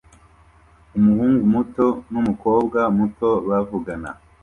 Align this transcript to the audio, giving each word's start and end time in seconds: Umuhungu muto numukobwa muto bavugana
Umuhungu 0.97 1.43
muto 1.53 1.87
numukobwa 2.11 2.79
muto 2.97 3.29
bavugana 3.47 4.09